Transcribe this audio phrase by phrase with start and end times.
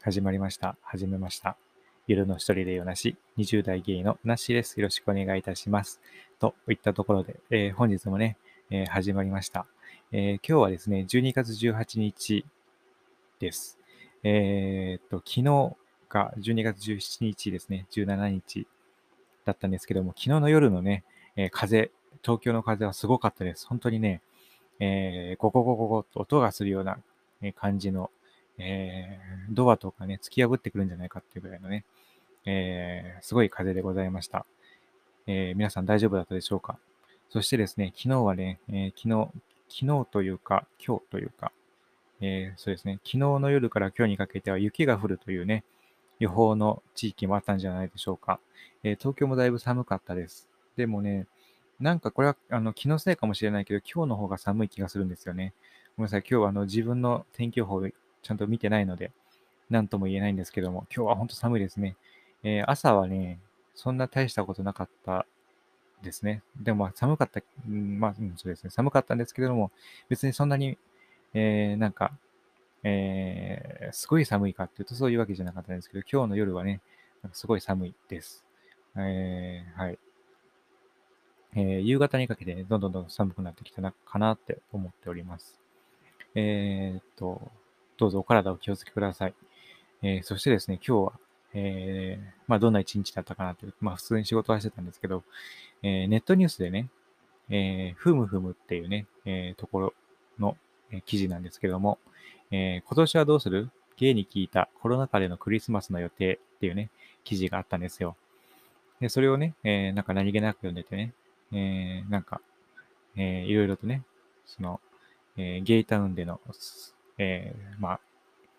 [0.00, 0.76] 始まりました。
[0.82, 1.56] 始めました。
[2.06, 4.78] 夜の一人でよなし、20代ゲイのなしです。
[4.78, 6.00] よろしくお願いいたします。
[6.38, 8.36] といったところで、えー本日もね、
[8.70, 9.66] えー始まりました、
[10.12, 12.46] えー今日はですね、12月18日
[13.40, 13.76] です。
[14.22, 15.76] えーっと、昨日
[16.08, 18.68] が12月17日ですね、17日
[19.44, 21.02] だったんですけども、昨日の夜のね、
[21.34, 21.90] えー風、
[22.22, 23.66] 東京の風はすごかったです。
[23.66, 24.22] 本当にね、
[24.78, 26.98] えーゴゴゴゴゴと音がするような
[27.56, 28.12] 感じの、
[28.58, 31.84] えードアとかね、突き破ってくるんじゃないかっていうぐらいのね、
[32.44, 34.44] えーすごい風でございました。
[35.26, 36.78] えー皆さん大丈夫だったでしょうか？
[37.30, 39.30] そしてですね、昨日はね、えー昨日、
[39.68, 41.52] 昨日というか、今日というか、
[42.20, 45.64] えそうですね、昨日の夜から今日にかけては雪が降るというね、
[46.18, 48.40] 予報の地域もあったんじゃないでしょうか。
[48.82, 50.48] え東京もだいぶ寒かったです。
[50.76, 51.26] でもね、
[51.80, 55.54] なんかこれはあの気のせいかもしれないけど、今日の方が寒い気がするんですよね。
[55.96, 57.80] ごめんなさい、今日はあの自分の天気予報
[58.22, 59.12] ちゃんと見てないので、
[59.70, 61.96] なんとも言えないんですけども、今日は本当寒いですね。
[62.42, 63.40] えー朝はね、
[63.74, 65.26] そんな大したことなかった
[66.02, 66.42] ですね。
[66.60, 69.70] でも寒かった、うんまあ、そうですね、寒かったんですけども、
[70.08, 70.78] 別にそんなに、
[71.34, 72.12] えーなんか、
[72.84, 76.80] えーすごい寒いかっていうとそういうわけじゃなかったんですけど、今日の夜はね、
[77.22, 78.44] なんかすごい寒いです。
[78.96, 79.98] えーはい。
[81.54, 85.58] えー夕方にかけて、ね、どんどんどんどん寒くなってきたかなって思っております。
[86.34, 87.50] えーっと、
[87.98, 89.34] どうぞお体お気をつけください。
[90.02, 91.12] えーそしてですね、今日は、
[91.52, 95.24] えーまあ、どんな一日だったかなという、まあ、普通に仕事はしてたんですけど、
[95.82, 96.88] えーネットニュースでね、
[97.50, 99.94] えふむふむっていうね、えところ
[100.38, 100.56] の、
[100.92, 101.98] え記事なんですけども、
[102.52, 103.68] え今年はどうする？
[103.96, 106.90] ゲイに聞いたコロナ禍でのクリスマスの予定っていうね、
[107.24, 108.14] 記事があったんですよ。
[109.00, 111.12] で、それをね、えなんか何気なく読んでてね、
[111.50, 112.40] えなんか、
[113.16, 114.02] えーいろいろとね、
[114.46, 114.80] その、
[115.36, 116.40] えゲイタウンでの、
[117.18, 118.00] えーまあ、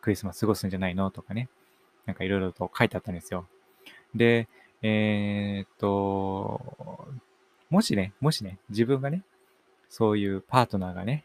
[0.00, 1.48] クリスマス過ごすんじゃないのとかね、
[2.06, 3.46] なんかいろいろと書いてあったんですよ。
[4.14, 4.48] で、
[4.82, 7.08] えーっと、
[7.70, 9.22] もしね、もしね、自分がね、
[9.88, 11.24] そういうパートナーがね、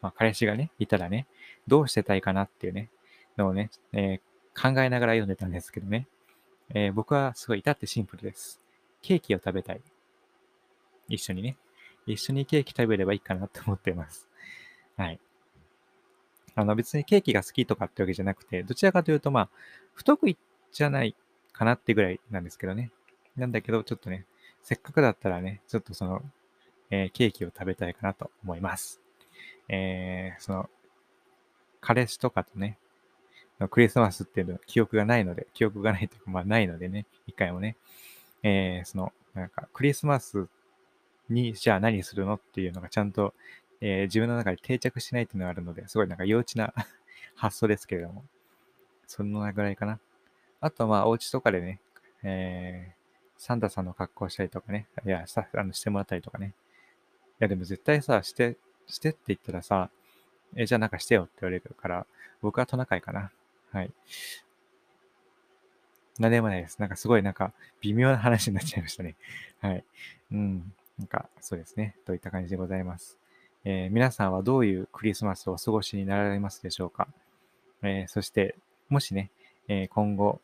[0.00, 1.26] まあ、彼氏がね、いたらね、
[1.66, 2.90] どうしてたいかなっていうね、
[3.36, 6.06] のをね、えー考えながら読んでたんですけどね、
[6.74, 8.60] えー僕はすごい至ってシンプルです。
[9.00, 9.80] ケーキを食べたい。
[11.08, 11.56] 一緒にね。
[12.06, 14.28] 一緒にケーキ食べればいいかなって思ってます。
[14.96, 15.18] はい。
[16.54, 19.48] あの別にケーキが好きとかってわけじゃなくて、どちらかというとまあ、
[19.94, 20.36] 不得意
[20.72, 21.14] じゃない
[21.52, 22.90] かなってぐらいなんですけどね。
[23.36, 24.26] なんだけど、ちょっとね、
[24.62, 26.22] せっかくだったらね、ちょっとその、
[26.90, 29.00] えーケーキを食べたいかなと思います。
[29.68, 30.70] えーその、
[31.80, 32.78] 彼氏とかとね、
[33.70, 37.76] クリスマスっていうの記憶がないので、記憶がないというか、まあないのでね、一回もね、
[38.42, 40.48] えーその、なんか、クリスマス
[41.28, 43.34] に、じゃあ何するのっていうのがちゃんと、
[43.82, 46.74] えー自分の中で定着しないっていうのがあるので、すごいなんか幼稚な
[47.36, 48.24] 発想ですけれども、
[49.06, 50.00] そのぐらいかな。
[50.60, 51.80] あとまあ、お家とかでね、
[52.24, 53.02] えー
[53.38, 56.48] サンタさんの格好したりとかね、いや、さあのしてもらったりとかね。
[56.48, 56.52] い
[57.40, 58.56] や、でも絶対さ、して、
[58.88, 59.90] してって言ったらさ、
[60.56, 62.06] え、じゃあなんかしてよって言われるから、
[62.42, 63.32] 僕はトナカイかな。
[63.72, 63.92] はい。
[66.18, 66.78] なんでもないです。
[66.78, 69.16] なんかすごいなんか微妙な話になっちゃいましたね。
[69.60, 69.84] はい。
[70.32, 70.72] うん。
[70.98, 71.96] なんかそうですね。
[72.04, 73.18] といった感じでございます。
[73.64, 77.08] えー皆さんはどういうクリスマスをお過ごしになられますでしょうか、
[77.82, 78.56] えーそして、
[78.88, 79.30] もしね、
[79.68, 80.40] えー今後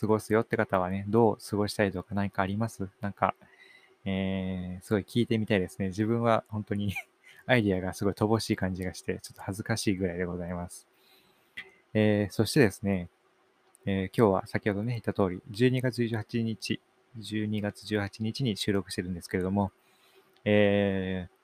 [0.00, 2.88] 過ごすよって方はね、どう過ごしたいとか何かあります？
[3.00, 3.34] なんか、
[4.04, 5.88] えすごい聞いてみたいですね。
[5.88, 6.92] 自分は本当に
[7.46, 10.86] アイディアがすごい乏しい感じがして、ちょっと恥ずかしいぐらいでございます。
[11.94, 13.08] えそしてですね、
[13.86, 16.80] え今日は先ほどね、言った通り、12月18日、
[17.18, 19.72] 12月18日に収録してるんですけれども、
[20.44, 21.37] えー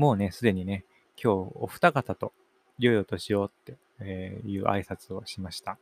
[0.00, 0.86] もうね、すでにね、
[1.22, 2.32] 今日お二方と
[2.78, 5.76] 良いお年をってえいう挨拶をしました。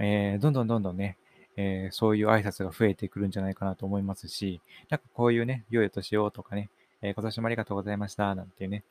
[0.00, 1.16] えーどんどんどんどんね、
[1.56, 6.70] えーそういう挨拶が増えてくるんじゃないかなと思いますし、なんかこういうね、良いお年をとかね、
[7.02, 8.82] えー今年もありがとうございました、なんてね、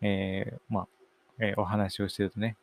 [0.00, 0.88] えまあ、
[1.38, 2.56] えお話をしてるとね、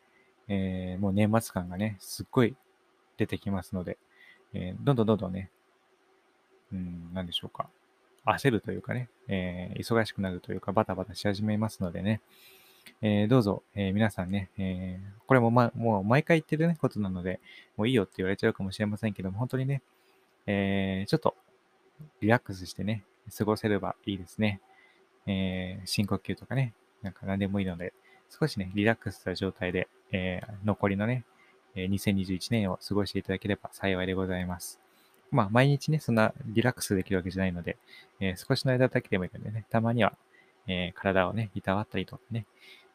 [0.48, 2.54] えもう年末感がね、すっごい
[3.16, 3.96] 出てきますので、
[4.52, 5.48] えどんどんどんどんね、
[6.74, 7.70] うん、なんでしょうか。
[8.26, 12.20] 焦るというかね、えー忙しくなるというか、バタバタし始めますのでね、
[13.00, 17.40] えーどうぞ、えー皆さんね、えーこれも、ま、もう毎回言ってるね、ことなので、
[17.76, 19.82] もういいよって言われちゃうかもしれませんけども、本当にね、
[20.46, 21.34] えちょっと
[22.20, 23.04] リラックスしてね、
[23.36, 24.60] 過ごせればいいですね。
[25.26, 27.92] え深呼吸とかね、なんか何でもいいので、
[28.30, 31.24] 少しね、リラックスした状態で、え残りのね、
[31.74, 34.81] 2021年を過ごしていただければ幸いでございます。
[35.32, 37.76] まあ、毎日ね、そんなリラックスできるわけじゃないので、
[38.20, 40.16] えー少しの間だけでもいいのでね、たまには、
[40.66, 42.46] えー体をね、いたわったりとかね、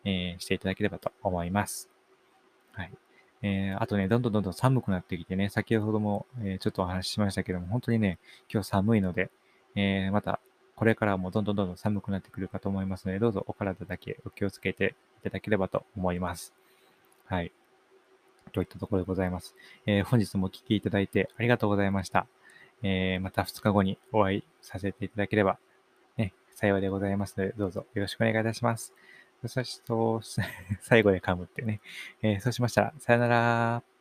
[0.05, 1.89] えーしていただければと思います。
[2.73, 2.91] はい。
[3.41, 8.19] えー、あとね、どんどんどんどん寒くなってきてね、先ほども、え、ちょっとお話ししましたけども、本当にね、
[8.51, 9.29] 今日寒いので、
[9.75, 10.39] え、また
[10.75, 16.53] これからもどんどんどんどん寒くなってくるかと思いますので、どうぞお体だけお気をつけていただければと思います。
[17.25, 17.51] はい。
[18.57, 19.55] といったところでございます。
[19.85, 22.25] えー、本日もお聴きいただいてありがとうございました。
[22.81, 25.59] えー、また2日後にお会いさせていただければ、
[26.17, 28.93] ね、幸いでございますので、どうぞよろしくお願いいたします。
[29.45, 30.43] そして、
[30.81, 31.81] 最後で噛むってね。
[32.23, 33.96] えー、そうしましたら、さよなら。